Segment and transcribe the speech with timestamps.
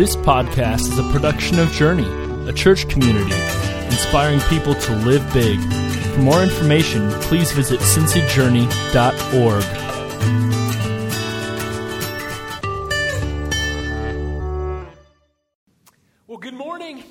[0.00, 2.08] This podcast is a production of Journey,
[2.48, 3.34] a church community
[3.84, 5.60] inspiring people to live big.
[6.14, 9.62] For more information, please visit cincyjourney.org.
[16.26, 17.04] Well, good morning.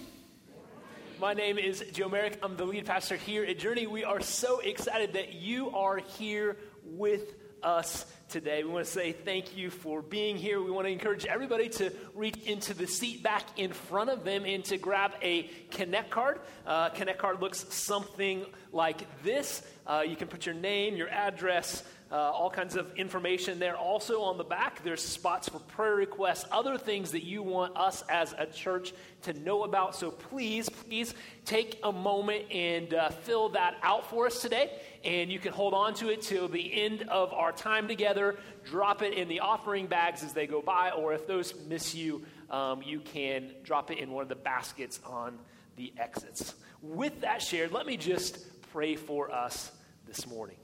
[1.21, 2.39] My name is Joe Merrick.
[2.41, 3.85] I'm the lead pastor here at Journey.
[3.85, 8.63] We are so excited that you are here with us today.
[8.63, 10.61] We want to say thank you for being here.
[10.61, 14.45] We want to encourage everybody to reach into the seat back in front of them
[14.45, 16.39] and to grab a Connect card.
[16.65, 19.63] Uh, Connect card looks something like this.
[19.87, 23.77] Uh, you can put your name, your address, uh, all kinds of information there.
[23.77, 28.03] Also on the back, there's spots for prayer requests, other things that you want us
[28.09, 29.95] as a church to know about.
[29.95, 31.13] So please, please
[31.45, 34.71] take a moment and uh, fill that out for us today.
[35.03, 38.37] And you can hold on to it till the end of our time together.
[38.65, 42.23] Drop it in the offering bags as they go by, or if those miss you,
[42.49, 45.37] um, you can drop it in one of the baskets on
[45.77, 46.55] the exits.
[46.81, 48.39] With that shared, let me just
[48.71, 49.71] pray for us
[50.07, 50.57] this morning.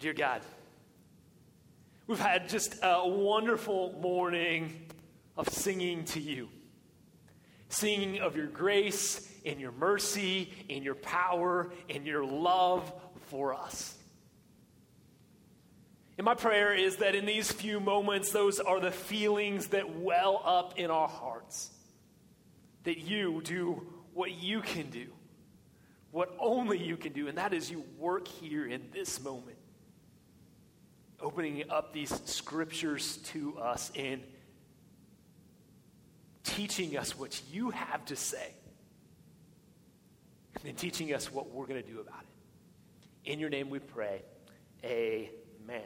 [0.00, 0.42] Dear God,
[2.06, 4.86] we've had just a wonderful morning
[5.36, 6.48] of singing to you,
[7.68, 12.92] singing of your grace and your mercy and your power and your love
[13.28, 13.96] for us.
[16.18, 20.42] And my prayer is that in these few moments, those are the feelings that well
[20.44, 21.70] up in our hearts.
[22.82, 25.06] That you do what you can do,
[26.10, 29.53] what only you can do, and that is you work here in this moment
[31.20, 34.22] opening up these scriptures to us and
[36.44, 38.52] teaching us what you have to say,
[40.64, 43.30] and teaching us what we're going to do about it.
[43.30, 44.22] In your name we pray.
[44.84, 45.82] Amen.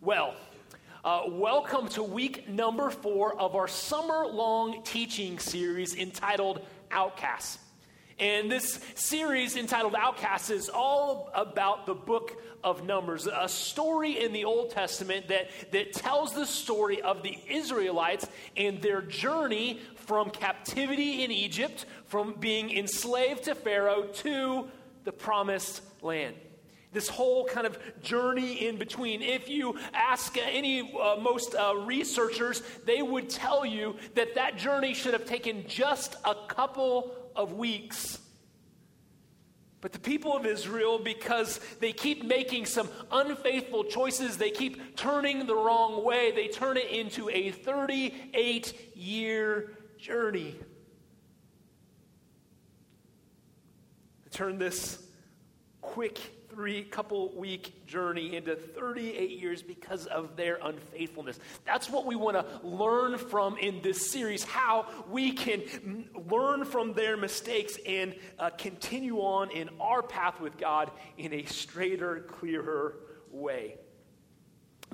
[0.00, 0.34] Well,
[1.04, 7.58] uh, welcome to week number four of our summer long teaching series entitled Outcasts.
[8.20, 14.34] And this series entitled Outcasts is all about the book of Numbers, a story in
[14.34, 18.28] the Old Testament that, that tells the story of the Israelites
[18.58, 24.68] and their journey from captivity in Egypt, from being enslaved to Pharaoh to
[25.04, 26.36] the promised land
[26.92, 29.22] this whole kind of journey in between.
[29.22, 34.94] If you ask any uh, most uh, researchers, they would tell you that that journey
[34.94, 38.18] should have taken just a couple of weeks.
[39.80, 45.46] But the people of Israel, because they keep making some unfaithful choices, they keep turning
[45.46, 50.56] the wrong way, they turn it into a 38 year journey.
[54.30, 55.02] Turn this
[55.80, 56.18] quick
[56.50, 61.38] three couple week journey into 38 years because of their unfaithfulness.
[61.64, 66.92] That's what we want to learn from in this series how we can learn from
[66.94, 72.96] their mistakes and uh, continue on in our path with God in a straighter, clearer
[73.30, 73.76] way.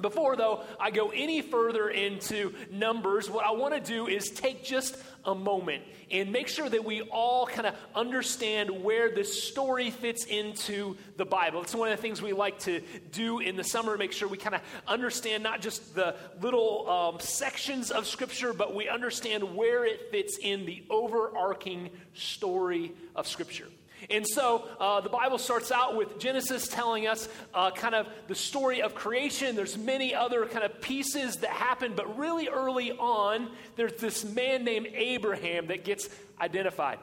[0.01, 4.63] Before, though, I go any further into numbers, what I want to do is take
[4.63, 9.91] just a moment and make sure that we all kind of understand where this story
[9.91, 11.63] fits into the Bible.
[11.63, 14.37] It's one of the things we like to do in the summer, make sure we
[14.37, 19.85] kind of understand not just the little um, sections of Scripture, but we understand where
[19.85, 23.67] it fits in the overarching story of Scripture.
[24.11, 28.35] And so uh, the Bible starts out with Genesis telling us uh, kind of the
[28.35, 29.57] story of creation.
[29.57, 34.65] There's many other kind of pieces that happen, but really early on, there's this man
[34.65, 36.09] named Abraham that gets
[36.41, 36.99] identified.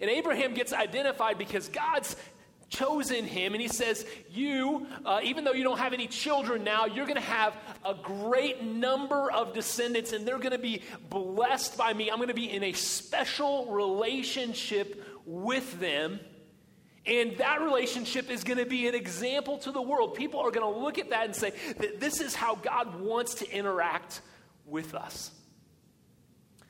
[0.00, 2.16] And Abraham gets identified because God's
[2.70, 6.86] chosen him, and he says, You, uh, even though you don't have any children now,
[6.86, 11.76] you're going to have a great number of descendants, and they're going to be blessed
[11.76, 12.10] by me.
[12.10, 16.20] I'm going to be in a special relationship with them.
[17.06, 20.14] And that relationship is going to be an example to the world.
[20.14, 23.34] People are going to look at that and say that this is how God wants
[23.36, 24.20] to interact
[24.66, 25.30] with us.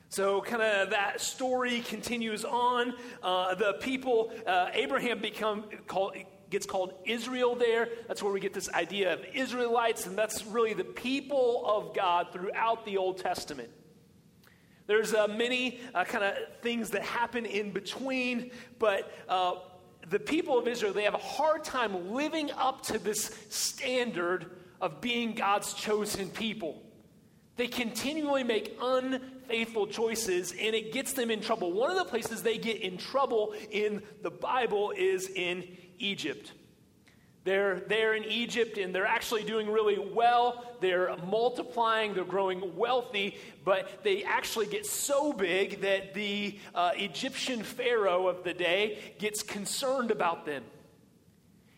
[0.09, 2.93] So, kind of that story continues on.
[3.23, 6.15] Uh, the people, uh, Abraham become called,
[6.49, 7.87] gets called Israel there.
[8.07, 12.27] That's where we get this idea of Israelites, and that's really the people of God
[12.33, 13.69] throughout the Old Testament.
[14.91, 19.53] There's uh, many uh, kind of things that happen in between, but uh,
[20.09, 24.51] the people of Israel, they have a hard time living up to this standard
[24.81, 26.83] of being God's chosen people.
[27.55, 31.71] They continually make unfaithful choices and it gets them in trouble.
[31.71, 36.51] One of the places they get in trouble in the Bible is in Egypt.
[37.43, 40.75] They're there in Egypt and they're actually doing really well.
[40.79, 47.63] They're multiplying, they're growing wealthy, but they actually get so big that the uh, Egyptian
[47.63, 50.63] Pharaoh of the day gets concerned about them.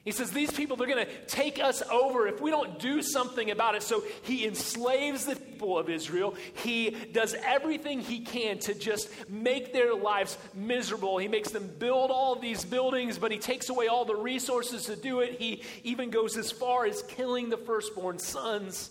[0.04, 3.52] He says, These people, they're going to take us over if we don't do something
[3.52, 3.84] about it.
[3.84, 6.36] So he enslaves the people of Israel.
[6.56, 11.18] He does everything he can to just make their lives miserable.
[11.20, 14.98] He makes them build all these buildings, but he takes away all the resources to
[14.98, 15.40] do it.
[15.40, 18.90] He even goes as far as killing the firstborn sons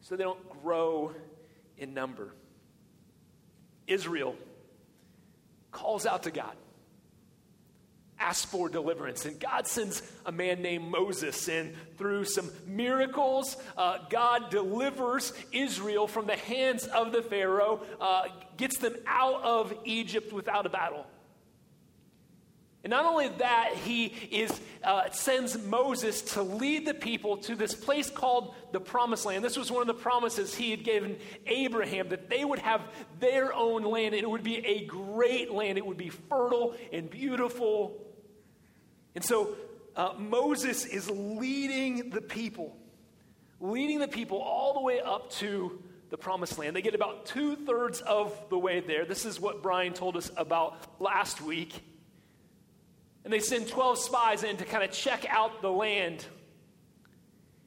[0.00, 1.12] so they don't grow
[1.76, 2.32] in number.
[3.88, 4.36] Israel
[5.72, 6.54] calls out to God
[8.18, 9.24] ask for deliverance.
[9.26, 16.06] And God sends a man named Moses, and through some miracles, uh, God delivers Israel
[16.06, 21.06] from the hands of the Pharaoh, uh, gets them out of Egypt without a battle.
[22.84, 27.74] And not only that, he is, uh, sends Moses to lead the people to this
[27.74, 29.42] place called the Promised Land.
[29.42, 31.16] This was one of the promises he had given
[31.46, 32.82] Abraham that they would have
[33.20, 35.78] their own land, and it would be a great land.
[35.78, 38.04] It would be fertile and beautiful.
[39.14, 39.56] And so
[39.96, 42.76] uh, Moses is leading the people,
[43.60, 46.76] leading the people all the way up to the promised land.
[46.76, 49.06] They get about two thirds of the way there.
[49.06, 51.82] This is what Brian told us about last week.
[53.24, 56.26] And they send 12 spies in to kind of check out the land.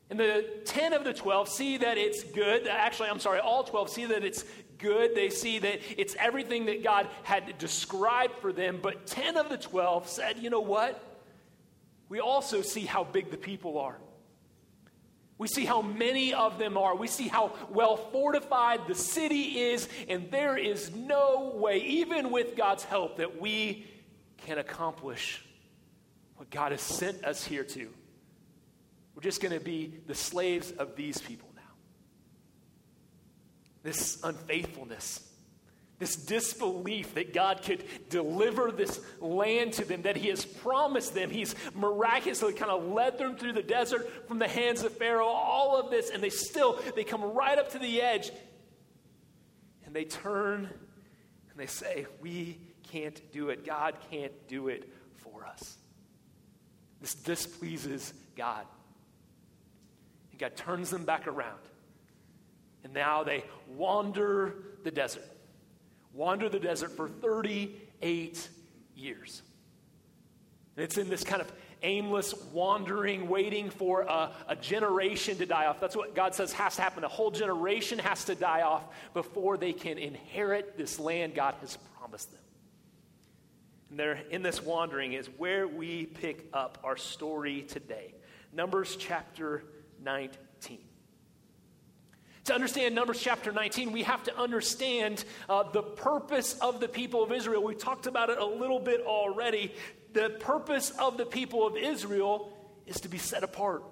[0.09, 2.67] And the 10 of the 12 see that it's good.
[2.67, 4.45] Actually, I'm sorry, all 12 see that it's
[4.77, 5.15] good.
[5.15, 8.79] They see that it's everything that God had described for them.
[8.81, 11.03] But 10 of the 12 said, you know what?
[12.09, 13.97] We also see how big the people are.
[15.39, 16.95] We see how many of them are.
[16.95, 22.55] We see how well fortified the city is, and there is no way, even with
[22.55, 23.85] God's help, that we
[24.37, 25.43] can accomplish
[26.37, 27.89] what God has sent us here to.
[29.15, 31.61] We're just going to be the slaves of these people now.
[33.81, 35.27] This unfaithfulness,
[35.97, 41.31] this disbelief that God could deliver this land to them, that He has promised them.
[41.31, 45.79] He's miraculously kind of led them through the desert from the hands of Pharaoh, all
[45.79, 48.29] of this, and they still, they come right up to the edge
[49.83, 50.69] and they turn
[51.49, 53.65] and they say, We can't do it.
[53.65, 55.77] God can't do it for us.
[57.01, 58.65] This displeases God.
[60.31, 61.59] And God turns them back around.
[62.83, 63.43] And now they
[63.75, 65.25] wander the desert,
[66.13, 68.49] wander the desert for 38
[68.95, 69.41] years.
[70.75, 71.51] And it's in this kind of
[71.83, 75.79] aimless wandering, waiting for a, a, generation to die off.
[75.79, 77.03] That's what God says has to happen.
[77.03, 78.83] A whole generation has to die off
[79.13, 82.41] before they can inherit this land God has promised them.
[83.89, 88.13] And there, in this wandering is where we pick up our story today.
[88.53, 89.63] Numbers chapter
[90.03, 90.79] 19.
[92.45, 97.21] To understand Numbers chapter 19, we have to understand uh, the purpose of the people
[97.21, 97.61] of Israel.
[97.61, 99.73] We talked about it a little bit already.
[100.13, 102.53] The purpose of the people of Israel
[102.85, 103.83] is to be set apart,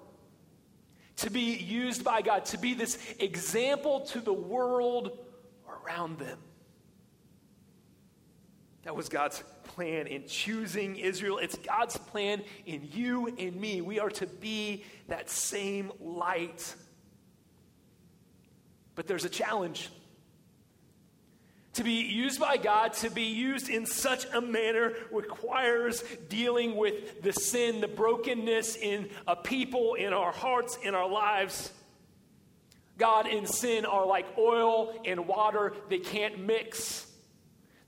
[1.16, 5.18] to be used by God, to be this example to the world
[5.68, 6.38] around them.
[8.86, 11.38] That was God's plan in choosing Israel.
[11.38, 13.80] It's God's plan in you and me.
[13.80, 16.72] We are to be that same light.
[18.94, 19.90] But there's a challenge.
[21.72, 27.22] To be used by God, to be used in such a manner, requires dealing with
[27.22, 31.72] the sin, the brokenness in a people, in our hearts, in our lives.
[32.98, 37.04] God and sin are like oil and water, they can't mix.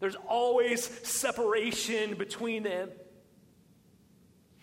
[0.01, 2.91] There's always separation between them.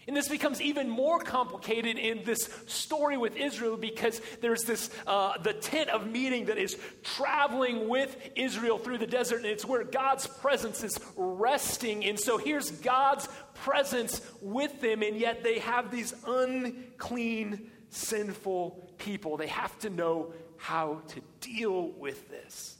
[0.07, 5.39] And this becomes even more complicated in this story with Israel because there's this, uh,
[5.39, 9.83] the tent of meeting that is traveling with Israel through the desert, and it's where
[9.83, 12.05] God's presence is resting.
[12.05, 19.37] And so here's God's presence with them, and yet they have these unclean, sinful people.
[19.37, 22.77] They have to know how to deal with this.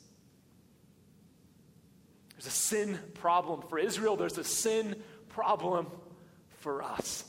[2.46, 5.88] There's a sin problem for Israel, there's a sin problem
[6.60, 7.24] for us.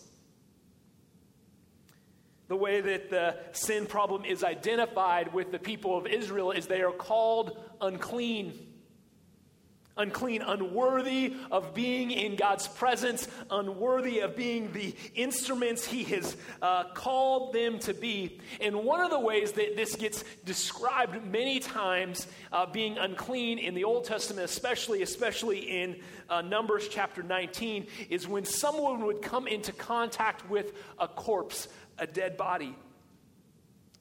[2.48, 6.82] The way that the sin problem is identified with the people of Israel is they
[6.82, 8.75] are called unclean.
[9.96, 16.84] Unclean, unworthy of being in God's presence, unworthy of being the instruments He has uh,
[16.94, 18.38] called them to be.
[18.60, 23.74] And one of the ways that this gets described many times, uh, being unclean in
[23.74, 25.96] the Old Testament, especially, especially in
[26.28, 32.06] uh, Numbers chapter 19, is when someone would come into contact with a corpse, a
[32.06, 32.76] dead body.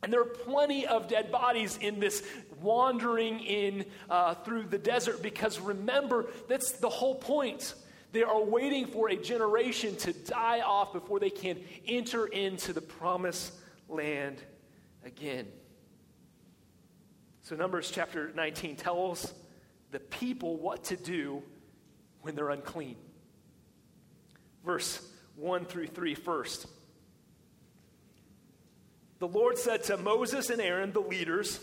[0.04, 2.24] And there are plenty of dead bodies in this
[2.62, 7.74] wandering in uh, through the desert because remember, that's the whole point.
[8.12, 12.82] They are waiting for a generation to die off before they can enter into the
[12.82, 13.54] promised
[13.90, 14.42] land
[15.04, 15.48] again.
[17.42, 19.34] So, Numbers chapter 19 tells
[19.92, 21.44] the people what to do
[22.22, 22.96] when they're unclean.
[24.66, 26.68] Verse 1 through 3 first
[29.26, 31.60] the Lord said to Moses and Aaron, the leaders,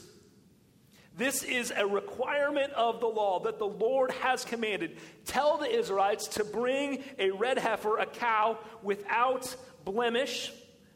[1.16, 4.96] This is a requirement of the law that the Lord has commanded.
[5.26, 9.54] Tell the Israelites to bring a red heifer, a cow, without
[9.84, 10.50] blemish,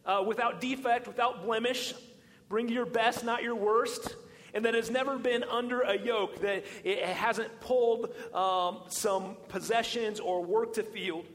[0.05, 1.95] uh, without defect, without blemish.
[2.49, 4.17] Bring your best, not your worst.
[4.53, 10.19] And that has never been under a yoke, that it hasn't pulled um, some possessions
[10.19, 11.27] or worked a field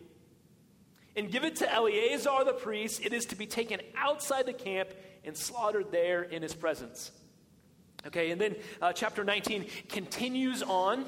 [1.15, 3.05] and give it to Eleazar the priest.
[3.05, 4.89] It is to be taken outside the camp
[5.23, 7.11] and slaughtered there in his presence.
[8.07, 11.05] Okay, and then uh, chapter 19 continues on.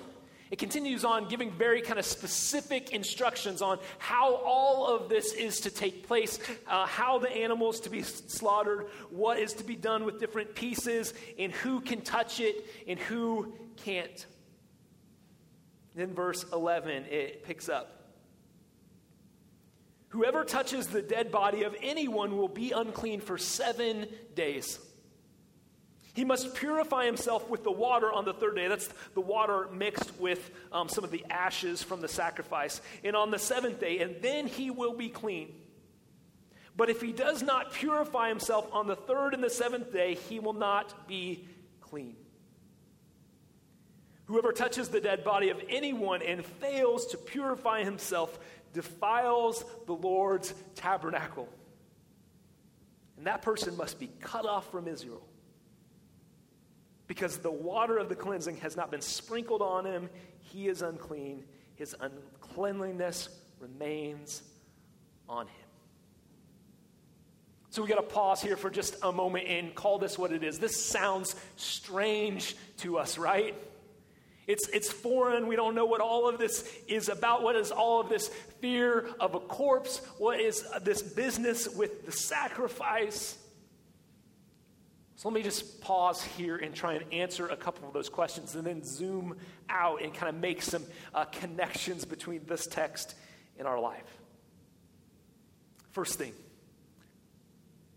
[0.51, 5.61] It continues on giving very kind of specific instructions on how all of this is
[5.61, 10.05] to take place, uh, how the animals to be slaughtered, what is to be done
[10.05, 14.27] with different pieces, and who can touch it and who can't.
[15.95, 18.02] Then, verse 11, it picks up.
[20.13, 24.05] Whoever touches the dead body of anyone will be unclean for seven
[24.35, 24.77] days.
[26.13, 28.67] He must purify himself with the water on the third day.
[28.67, 32.79] That's the water mixed with um, some of the ashes from the sacrifice.
[33.03, 35.51] And on the seventh day, and then he will be clean.
[36.77, 40.39] But if he does not purify himself on the third and the seventh day, he
[40.39, 41.47] will not be
[41.81, 42.15] clean.
[44.25, 48.37] Whoever touches the dead body of anyone and fails to purify himself
[48.73, 51.47] defiles the Lord's tabernacle.
[53.17, 55.21] And that person must be cut off from Israel
[57.07, 60.09] because the water of the cleansing has not been sprinkled on him.
[60.39, 61.43] He is unclean.
[61.75, 64.41] His uncleanliness remains
[65.29, 65.55] on him.
[67.69, 70.43] So we got to pause here for just a moment and call this what it
[70.43, 70.59] is.
[70.59, 73.55] This sounds strange to us, right?
[74.45, 75.47] It's, it's foreign.
[75.47, 77.43] We don't know what all of this is about.
[77.43, 78.27] What is all of this
[78.59, 79.99] fear of a corpse?
[80.17, 83.37] What is this business with the sacrifice?
[85.15, 88.55] So let me just pause here and try and answer a couple of those questions
[88.55, 89.37] and then zoom
[89.69, 90.83] out and kind of make some
[91.13, 93.15] uh, connections between this text
[93.57, 94.03] and our life.
[95.91, 96.33] First thing,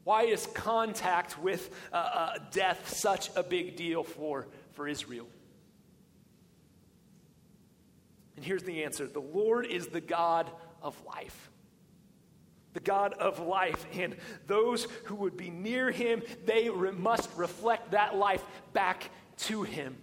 [0.04, 5.26] why is contact with uh, uh, death such a big deal for, for Israel?
[8.36, 10.50] And here's the answer the Lord is the God
[10.82, 11.50] of life.
[12.74, 13.86] The God of life.
[13.94, 14.16] And
[14.46, 19.96] those who would be near him, they re- must reflect that life back to him.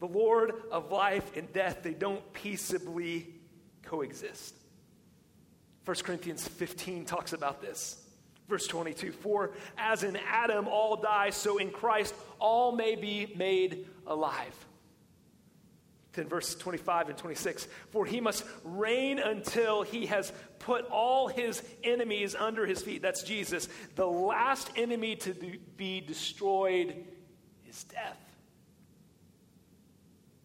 [0.00, 3.28] The Lord of life and death, they don't peaceably
[3.84, 4.56] coexist.
[5.84, 8.02] 1 Corinthians 15 talks about this.
[8.48, 13.86] Verse 22 For as in Adam all die, so in Christ all may be made
[14.06, 14.66] alive.
[16.12, 21.62] Then verse 25 and 26 For he must reign until he has put all his
[21.82, 23.02] enemies under his feet.
[23.02, 23.68] That's Jesus.
[23.94, 25.34] The last enemy to
[25.76, 27.06] be destroyed
[27.68, 28.18] is death.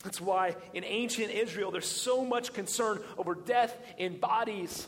[0.03, 4.87] That's why in ancient Israel there's so much concern over death in bodies.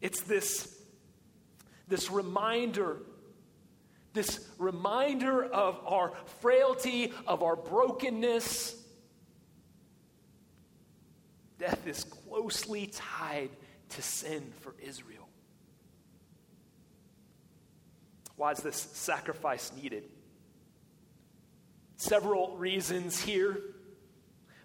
[0.00, 0.76] It's this,
[1.86, 2.98] this reminder
[4.14, 8.74] this reminder of our frailty, of our brokenness,
[11.58, 13.50] Death is closely tied
[13.90, 15.28] to sin for Israel.
[18.36, 20.04] Why is this sacrifice needed?
[21.96, 23.60] Several reasons here.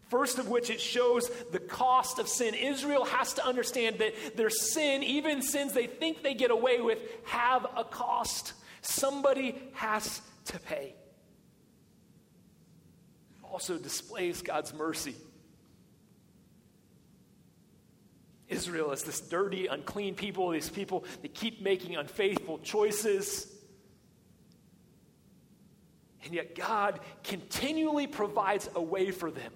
[0.09, 2.53] First of which, it shows the cost of sin.
[2.53, 6.99] Israel has to understand that their sin, even sins they think they get away with,
[7.25, 8.53] have a cost.
[8.81, 10.93] Somebody has to pay.
[13.41, 15.15] Also displays God's mercy.
[18.53, 23.51] Israel as this dirty, unclean people, these people that keep making unfaithful choices.
[26.23, 29.51] And yet, God continually provides a way for them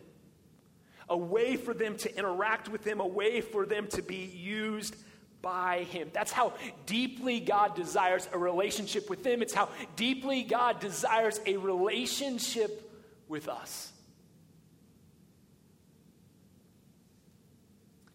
[1.09, 4.95] a way for them to interact with Him, a way for them to be used
[5.41, 6.09] by Him.
[6.13, 6.53] That's how
[6.85, 9.41] deeply God desires a relationship with them.
[9.41, 12.91] It's how deeply God desires a relationship
[13.27, 13.91] with us.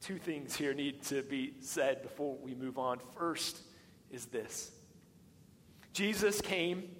[0.02, 2.98] Two things here need to be said before we move on.
[3.16, 3.60] First
[4.10, 4.72] is this
[5.92, 6.90] Jesus came.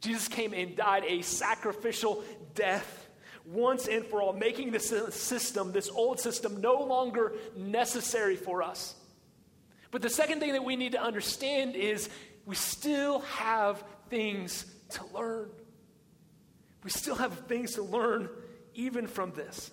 [0.00, 2.22] Jesus came and died a sacrificial
[2.54, 3.08] death
[3.46, 8.94] once and for all, making this system, this old system, no longer necessary for us.
[9.90, 12.08] But the second thing that we need to understand is
[12.46, 15.50] we still have things to learn.
[16.84, 18.28] We still have things to learn
[18.74, 19.70] even from this.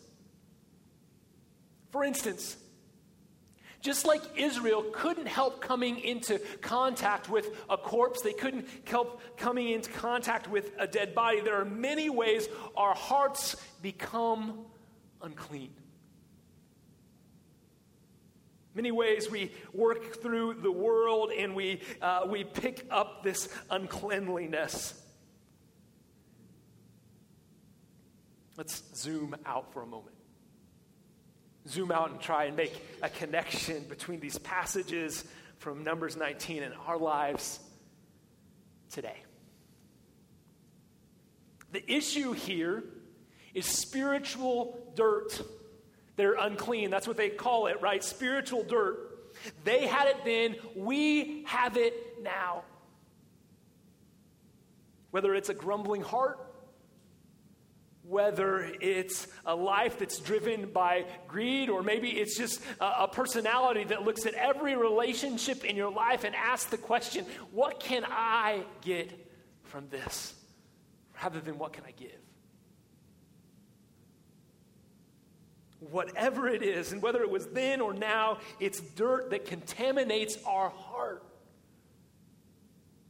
[1.92, 2.56] For instance,
[3.82, 9.70] just like Israel couldn't help coming into contact with a corpse, they couldn't help coming
[9.70, 14.66] into contact with a dead body, there are many ways our hearts become
[15.22, 15.72] unclean.
[18.74, 24.94] Many ways we work through the world and we, uh, we pick up this uncleanliness.
[28.56, 30.21] Let's zoom out for a moment
[31.68, 35.24] zoom out and try and make a connection between these passages
[35.58, 37.60] from Numbers 19 and our lives
[38.92, 39.18] today.
[41.72, 42.84] The issue here
[43.54, 45.42] is spiritual dirt.
[46.16, 46.90] They're unclean.
[46.90, 48.04] That's what they call it, right?
[48.04, 49.08] Spiritual dirt.
[49.64, 52.64] They had it then, we have it now.
[55.12, 56.40] Whether it's a grumbling heart,
[58.12, 64.04] whether it's a life that's driven by greed, or maybe it's just a, personality that
[64.04, 69.12] looks at every relationship in your life and asks the question, What can I get
[69.64, 70.36] from this?
[71.22, 72.12] rather than what can I give?
[75.80, 80.70] Whatever it is, and whether it was then or now, it's dirt that contaminates our
[80.70, 81.24] heart.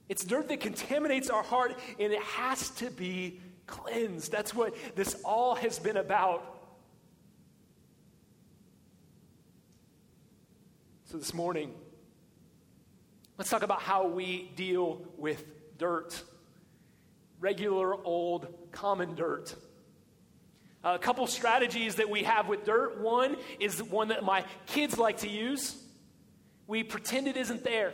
[0.08, 3.40] It's dirt that contaminates our heart, and it has to be
[3.72, 4.32] cleansed.
[4.32, 6.60] That's what this all has been about.
[11.06, 11.74] So, this morning,
[13.38, 15.44] let's talk about how we deal with
[15.78, 16.22] dirt
[17.42, 19.54] regular, old, common dirt.
[20.84, 23.02] A couple strategies that we have with dirt.
[23.02, 25.76] One is one that my kids like to use.
[26.68, 27.94] We pretend it isn't there,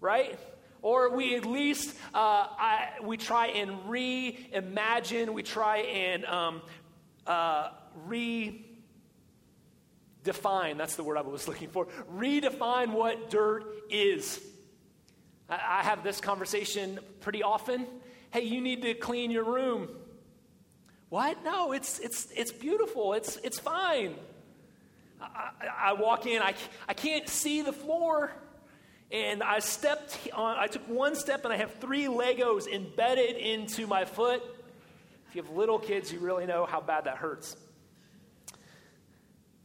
[0.00, 0.38] right?
[0.84, 6.60] Or we at least uh, I, we try and reimagine, we try and um,
[7.26, 7.70] uh,
[8.06, 8.58] redefine,
[10.76, 14.38] that's the word I was looking for, redefine what dirt is.
[15.48, 17.86] I, I have this conversation pretty often.
[18.30, 19.88] Hey, you need to clean your room.
[21.08, 21.42] What?
[21.44, 23.14] No, it's, it's, it's beautiful.
[23.14, 24.16] It's, it's fine.
[25.18, 26.52] I, I, walk in, I,
[26.86, 28.32] I can't see the floor.
[29.14, 33.86] And I stepped on, I took one step and I have three Legos embedded into
[33.86, 34.42] my foot.
[35.28, 37.56] If you have little kids, you really know how bad that hurts.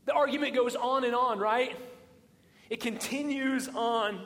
[0.06, 1.76] The argument goes on and on, right?
[2.70, 4.22] It continues on.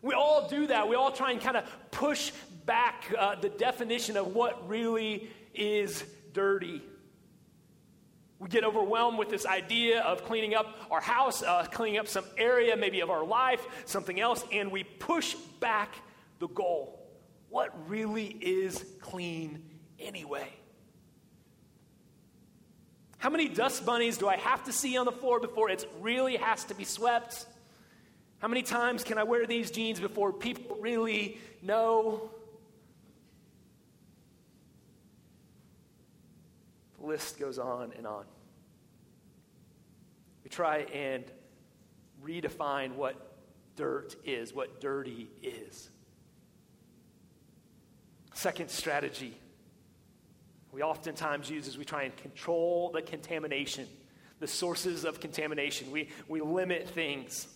[0.00, 0.88] We all do that.
[0.88, 2.32] We all try and kind of push
[2.64, 6.02] back uh, the definition of what really is
[6.32, 6.80] dirty.
[8.38, 12.24] We get overwhelmed with this idea of cleaning up our house, uh, cleaning up some
[12.36, 15.94] area, maybe of our life, something else, and we push back
[16.38, 17.08] the goal.
[17.48, 19.62] What really is clean
[19.98, 20.48] anyway?
[23.18, 26.36] How many dust bunnies do I have to see on the floor before it really
[26.36, 27.46] has to be swept?
[28.38, 32.30] How many times can I wear these jeans before people really know?
[37.06, 38.24] List goes on and on.
[40.44, 41.24] We try and
[42.24, 43.36] redefine what
[43.76, 45.90] dirt is, what dirty is.
[48.34, 49.38] Second strategy
[50.76, 53.88] we oftentimes use is we try and control the contamination,
[54.40, 55.90] the sources of contamination.
[55.90, 57.48] We, we limit things.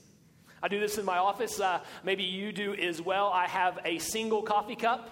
[0.62, 1.60] I do this in my office.
[1.60, 3.26] Uh, maybe you do as well.
[3.26, 5.10] I have a single coffee cup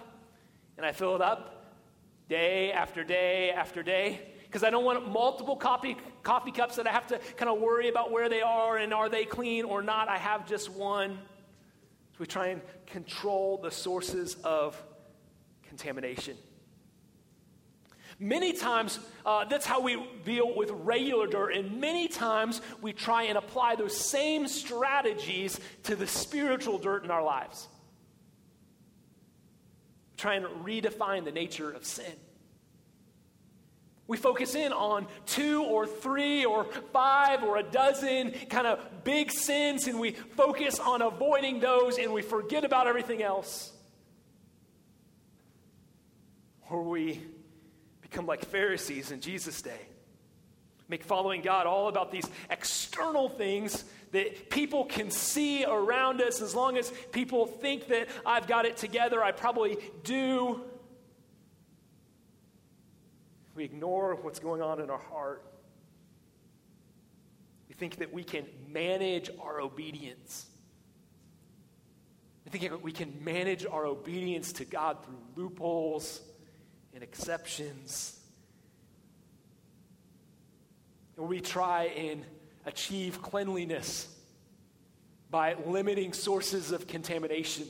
[0.75, 1.58] and I fill it up
[2.29, 6.91] day after day after day because I don't want multiple coffee, coffee cups that I
[6.91, 10.07] have to kind of worry about where they are and are they clean or not.
[10.07, 11.19] I have just one.
[12.13, 14.81] So we try and control the sources of
[15.67, 16.37] contamination.
[18.21, 23.23] Many times, uh, that's how we deal with regular dirt, and many times we try
[23.23, 27.69] and apply those same strategies to the spiritual dirt in our lives
[30.19, 32.13] try and redefine the nature of sin.
[34.07, 39.31] We focus in on two or three or five or a dozen kind of big
[39.31, 43.71] sins, and we focus on avoiding those and we forget about everything else.
[46.71, 47.21] Or we
[48.01, 49.81] become like Pharisees in Jesus' day,
[50.87, 56.41] make following God all about these external things that people can see around us.
[56.41, 60.61] As long as people think that I've got it together, I probably do.
[63.55, 65.43] We ignore what's going on in our heart.
[67.67, 70.47] We think that we can manage our obedience.
[72.45, 76.21] We think we can manage our obedience to God through loopholes
[76.93, 78.19] and exceptions.
[81.15, 82.25] Or we try and
[82.65, 84.07] achieve cleanliness
[85.29, 87.65] by limiting sources of contamination.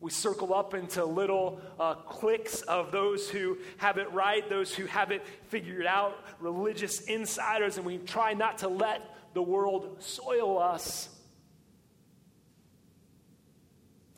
[0.00, 4.86] We circle up into little uh, cliques of those who have it right, those who
[4.86, 9.02] have it figured out, religious insiders, and we try not to let
[9.34, 11.10] the world soil us.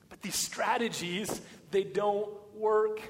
[0.08, 1.40] But these strategies,
[1.72, 3.00] they don't work.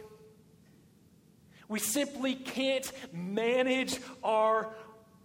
[1.69, 4.75] We simply can't manage our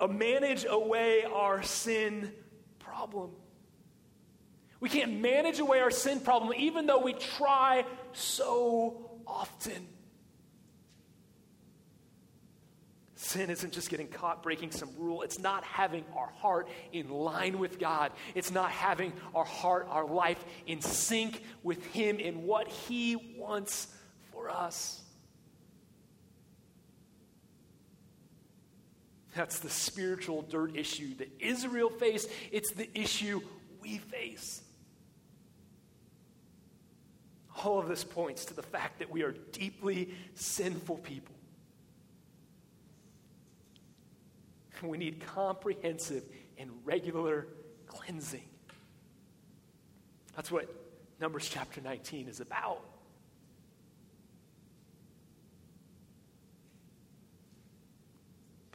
[0.05, 2.31] manage away our sin
[2.79, 3.31] problem.
[4.79, 9.87] We can't manage away our sin problem even though we try so often.
[13.15, 15.23] Sin isn't just getting caught breaking some rule.
[15.23, 18.11] It's not having our heart in line with God.
[18.35, 23.87] It's not having our heart, our life in sync with Him in what He wants
[24.31, 25.01] for us.
[29.37, 32.27] That's the spiritual dirt issue that Israel faced.
[32.51, 33.39] It's the issue
[33.79, 34.63] we face.
[37.63, 41.35] All of this points to the fact that we are deeply sinful people.
[44.81, 46.23] We need comprehensive
[46.57, 47.47] and regular
[47.85, 48.47] cleansing.
[50.35, 50.67] That's what
[51.19, 52.83] Numbers chapter 19 is about.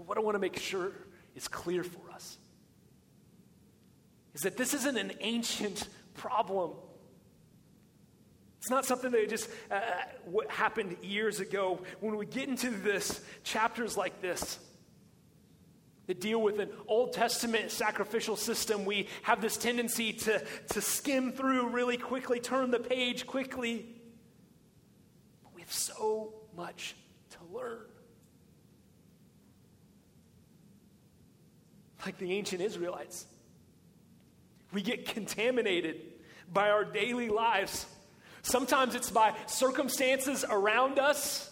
[0.02, 0.90] But what I want to make sure
[1.36, 2.36] is clear for us
[4.34, 6.72] is that this isn't an ancient problem.
[8.58, 9.80] It's not something that just uh,
[10.24, 11.82] what happened years ago.
[12.00, 14.58] When we get into this chapters like this
[16.08, 21.30] that deal with an Old Testament sacrificial system, we have this tendency to, to skim
[21.30, 23.86] through really quickly, turn the page quickly.
[25.44, 26.96] But we have so much
[27.30, 27.91] to learn.
[32.04, 33.26] Like the ancient Israelites,
[34.72, 36.00] we get contaminated
[36.52, 37.86] by our daily lives
[38.42, 41.48] Sometimes it's by circumstances around us,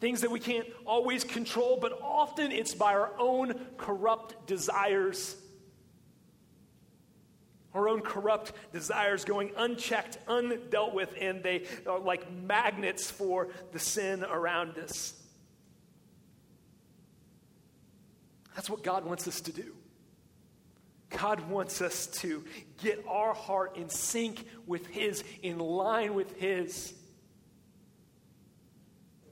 [0.00, 5.36] things that we can't always control, but often it's by our own corrupt desires.
[7.74, 13.78] Our own corrupt desires going unchecked, undealt with, and they are like magnets for the
[13.80, 15.17] sin around us.
[18.58, 19.72] That's what God wants us to do.
[21.10, 22.44] God wants us to
[22.82, 26.92] get our heart in sync with His, in line with His.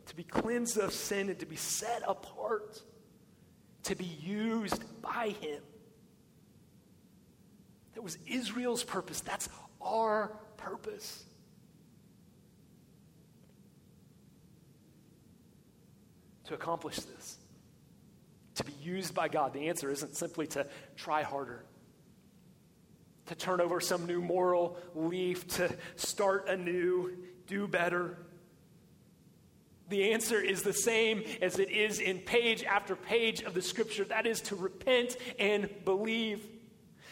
[0.06, 2.80] To be cleansed of sin and to be set apart,
[3.82, 5.60] to be used by Him.
[7.94, 9.22] That was Israel's purpose.
[9.22, 9.48] That's
[9.80, 11.24] our purpose.
[16.44, 17.38] To accomplish this
[18.56, 19.52] to be used by God?
[19.52, 20.66] The answer isn't simply to
[20.96, 21.64] try harder,
[23.26, 27.12] to turn over some new moral leaf, to start anew,
[27.46, 28.18] do better.
[29.88, 34.04] The answer is the same as it is in page after page of the scripture
[34.04, 36.44] that is to repent and believe.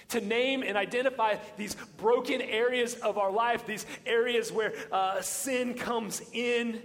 [0.09, 5.75] To name and identify these broken areas of our life, these areas where uh, sin
[5.75, 6.83] comes in,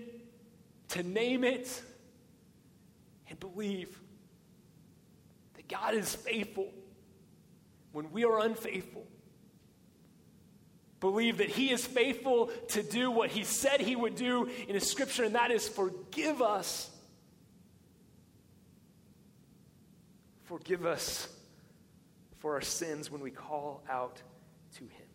[0.89, 1.81] to name it
[3.29, 3.98] and believe.
[5.69, 6.73] God is faithful
[7.91, 9.05] when we are unfaithful.
[10.99, 14.89] Believe that He is faithful to do what He said He would do in His
[14.89, 16.89] scripture, and that is forgive us.
[20.43, 21.27] Forgive us
[22.39, 24.21] for our sins when we call out
[24.75, 25.07] to Him.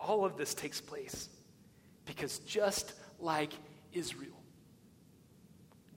[0.00, 1.30] All of this takes place
[2.04, 3.52] because just like
[3.92, 4.43] Israel,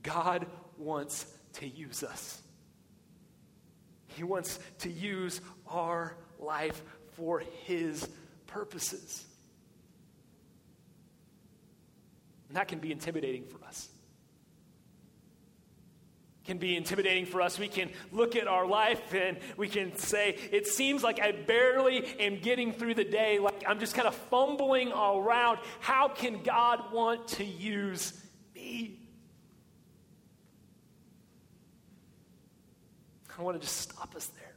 [0.07, 0.45] God
[0.77, 2.41] wants to use us.
[4.15, 6.81] He wants to use our life
[7.17, 8.07] for His
[8.47, 9.25] purposes.
[12.47, 13.89] And that can be intimidating for us.
[16.45, 17.59] Can be intimidating for us.
[17.59, 22.05] We can look at our life and we can say, It seems like I barely
[22.17, 25.59] am getting through the day, like I'm just kind of fumbling around.
[25.81, 28.13] How can God want to use
[28.55, 29.01] me?
[33.37, 34.55] I want to just stop us there.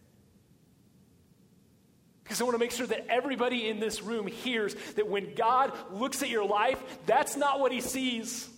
[2.22, 5.72] Because I want to make sure that everybody in this room hears that when God
[5.90, 8.48] looks at your life, that's not what he sees.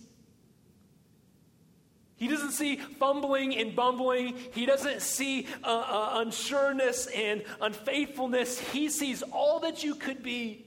[2.15, 4.35] He doesn't see fumbling and bumbling.
[4.53, 8.59] He doesn't see uh, uh, unsureness and unfaithfulness.
[8.59, 10.65] He sees all that you could be.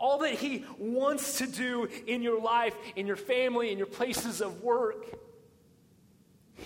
[0.00, 4.40] All that He wants to do in your life, in your family, in your places
[4.40, 5.06] of work,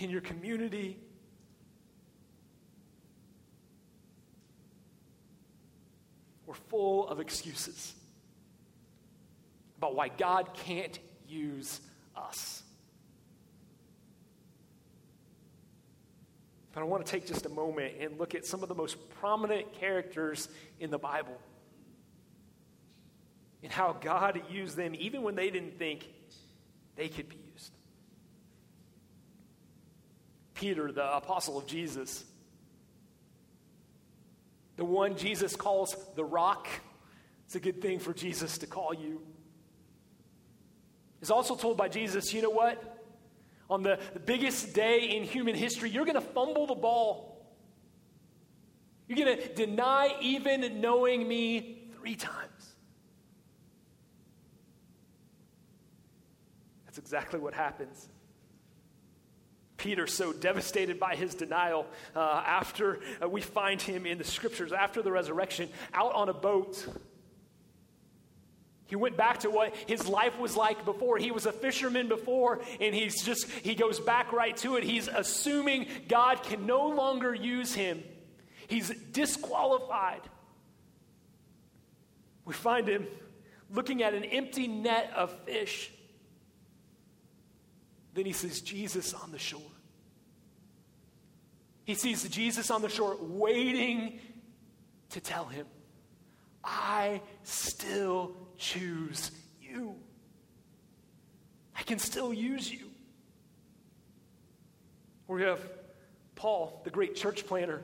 [0.02, 0.98] in your community.
[6.46, 7.94] We're full of excuses
[9.78, 11.80] about why God can't use
[12.14, 12.62] us.
[16.72, 18.96] But I want to take just a moment and look at some of the most
[19.18, 21.40] prominent characters in the Bible
[23.62, 26.06] and how God used them even when they didn't think
[26.94, 27.72] they could be used.
[30.56, 32.24] Peter, the apostle of Jesus,
[34.76, 36.68] the one Jesus calls the rock.
[37.44, 39.22] It's a good thing for Jesus to call you.
[41.20, 42.82] Is also told by Jesus, you know what?
[43.68, 47.46] On the, biggest day in human history, you're going to fumble the ball.
[49.08, 52.74] You're going to deny even knowing me three times.
[56.84, 58.08] That's exactly what happens.
[59.76, 64.72] Peter so devastated by his denial uh, after uh, we find him in the scriptures,
[64.72, 66.86] after the resurrection, out on a boat.
[68.86, 71.18] He went back to what his life was like before.
[71.18, 74.84] He was a fisherman before, and he's just, he goes back right to it.
[74.84, 78.02] He's assuming God can no longer use him.
[78.68, 80.22] He's disqualified.
[82.44, 83.08] We find him
[83.72, 85.90] looking at an empty net of fish.
[88.16, 89.60] Then he sees Jesus on the shore.
[91.84, 94.18] He sees Jesus on the shore waiting
[95.10, 95.66] to tell him,
[96.64, 99.96] I still choose you.
[101.78, 102.88] I can still use you.
[105.28, 105.60] We have
[106.36, 107.82] Paul, the great church planter,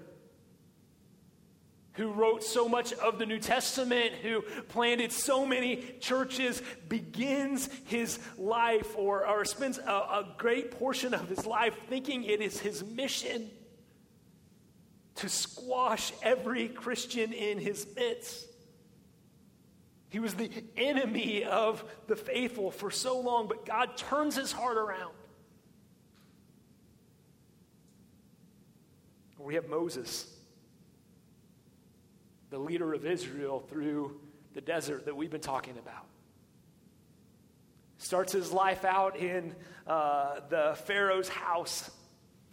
[1.95, 8.19] who wrote so much of the New Testament, who planted so many churches, begins his
[8.39, 12.83] life or, or spends a, a great portion of his life thinking it is his
[12.83, 13.51] mission
[15.17, 18.49] to squash every Christian in his midst.
[20.09, 24.79] He was the enemy of the faithful for so long, but God turns his heart
[24.79, 25.13] around.
[29.39, 30.32] We have Moses
[32.53, 34.21] the leader of Israel through
[34.53, 36.05] the desert that we've been talking about.
[37.97, 39.55] Starts his life out in
[39.87, 41.91] uh, the Pharaoh's house,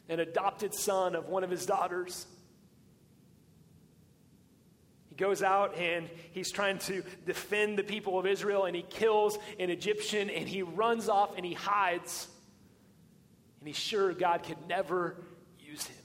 [0.07, 2.25] an adopted son of one of his daughters.
[5.09, 9.37] He goes out and he's trying to defend the people of Israel, and he kills
[9.59, 12.29] an Egyptian, and he runs off and he hides.
[13.59, 15.17] And he's sure God could never
[15.59, 15.97] use him.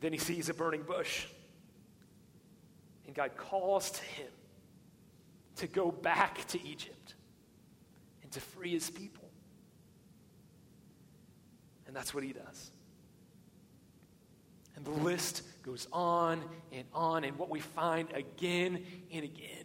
[0.00, 1.26] Then he sees a burning bush.
[3.06, 4.30] And God calls to him
[5.56, 7.14] to go back to Egypt
[8.22, 9.28] and to free his people.
[11.86, 12.70] And that's what he does.
[14.76, 17.24] And the list goes on and on.
[17.24, 19.64] And what we find again and again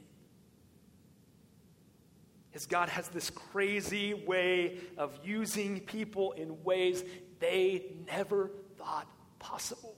[2.53, 7.03] is God has this crazy way of using people in ways
[7.39, 9.07] they never thought
[9.39, 9.95] possible.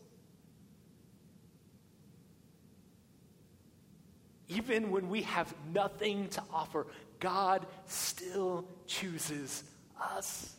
[4.50, 6.88] Even when we have nothing to offer,
[7.20, 9.64] God still chooses
[10.02, 10.54] us.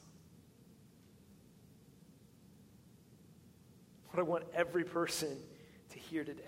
[4.11, 5.37] What I want every person
[5.91, 6.43] to hear today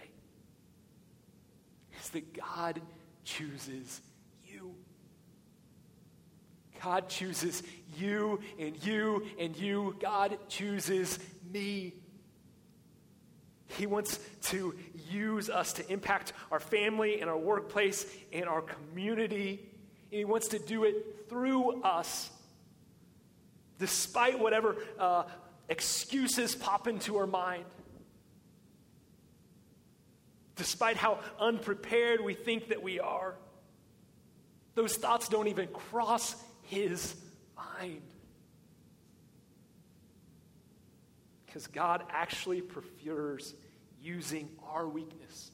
[2.01, 2.81] is that God
[3.25, 4.01] chooses
[4.47, 4.75] you.
[6.83, 7.63] God chooses
[7.97, 9.97] you and you and you.
[10.01, 11.19] God chooses
[11.53, 11.95] me.
[13.77, 14.75] He wants to
[15.09, 19.61] use us to impact our family and our workplace and our community.
[20.11, 22.31] And he wants to do it through us.
[23.79, 25.25] Despite whatever uh,
[25.69, 27.65] excuses pop into our mind.
[30.57, 33.35] Despite how unprepared we think that we are,
[34.75, 37.15] those thoughts don't even cross his
[37.57, 38.03] mind.
[41.51, 43.57] Because God actually prefers
[44.01, 45.51] using our weakness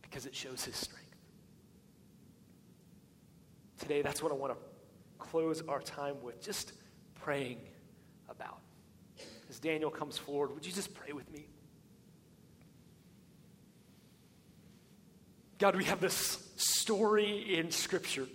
[0.00, 1.04] because it shows his strength.
[3.78, 4.58] Today, that's what I want to
[5.18, 6.72] close our time with, just
[7.16, 7.58] praying
[8.30, 8.60] about.
[9.50, 11.46] As Daniel comes forward, would you just pray with me?
[15.58, 18.28] God, we have this story in Scripture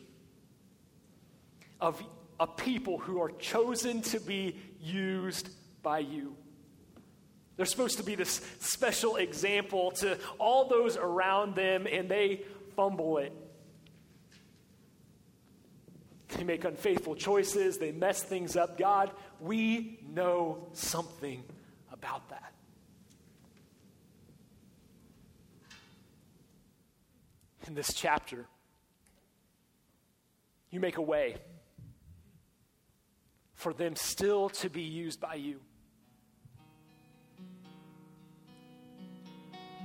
[1.82, 2.04] of
[2.40, 5.50] a people who are chosen to be used
[5.82, 6.36] by you.
[7.56, 12.44] They're supposed to be this special example to all those around them, and they
[12.76, 13.34] fumble it.
[16.30, 18.78] They make unfaithful choices, they mess things up.
[18.78, 19.12] God,
[19.42, 21.44] we know something
[21.92, 22.54] about that.
[27.68, 28.46] In this chapter,
[30.72, 31.36] you make a way
[33.54, 35.60] for them still to be used by you.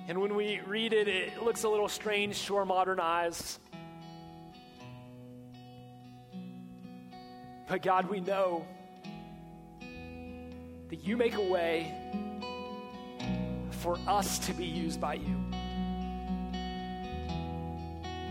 [0.06, 3.58] And when we read it, it looks a little strange to our modern eyes.
[7.66, 8.66] But God, we know
[10.90, 11.94] that you make a way
[13.70, 15.36] for us to be used by you.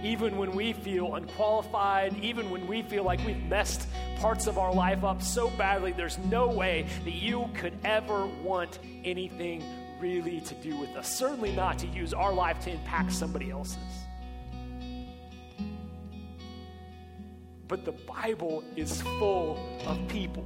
[0.04, 4.74] Even when we feel unqualified, even when we feel like we've messed parts of our
[4.74, 9.64] life up so badly, there's no way that you could ever want anything
[10.04, 11.08] really to do with us.
[11.08, 13.78] Certainly not to use our life to impact somebody else's.
[17.70, 20.46] But the Bible is full of people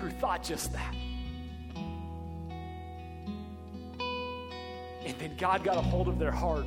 [0.00, 0.94] who thought just that.
[5.06, 6.66] And then God got a hold of their heart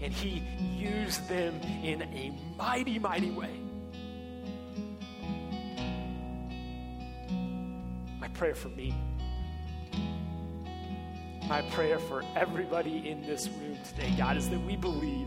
[0.00, 0.44] and He
[0.78, 3.60] used them in a mighty, mighty way.
[8.20, 8.94] My prayer for me
[11.50, 15.26] my prayer for everybody in this room today, God, is that we believe.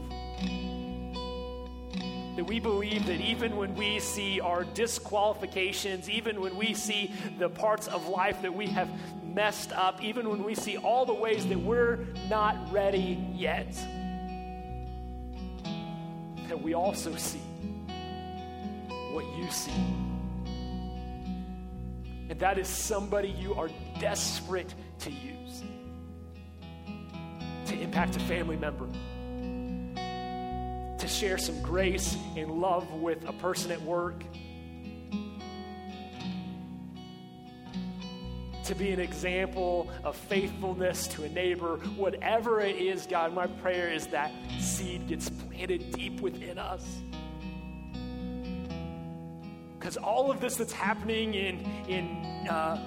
[2.38, 7.50] That we believe that even when we see our disqualifications, even when we see the
[7.50, 8.88] parts of life that we have
[9.22, 13.74] messed up, even when we see all the ways that we're not ready yet,
[16.48, 17.42] that we also see
[19.12, 19.72] what you see.
[22.30, 25.64] And that is somebody you are desperate to use
[27.84, 28.88] impact a family member,
[30.98, 34.24] to share some grace and love with a person at work,
[38.64, 43.92] to be an example of faithfulness to a neighbor, whatever it is, God, my prayer
[43.92, 47.02] is that seed gets planted deep within us.
[49.78, 52.80] Because all of this that's happening in, in uh,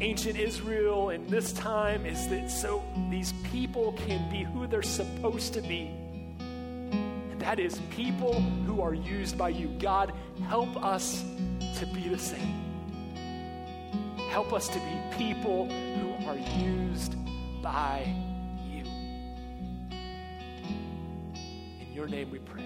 [0.00, 5.54] ancient Israel in this time is that so these people can be who they're supposed
[5.54, 5.90] to be.
[6.40, 8.34] And that is people
[8.66, 9.68] who are used by you.
[9.78, 10.12] God,
[10.48, 11.24] help us
[11.78, 12.62] to be the same.
[14.30, 17.16] Help us to be people who are used
[17.62, 18.14] by
[18.70, 18.84] you.
[21.80, 22.65] In your name we pray.